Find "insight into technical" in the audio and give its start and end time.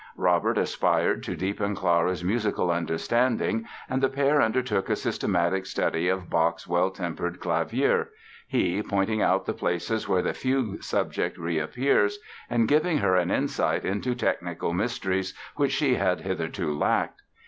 13.29-14.73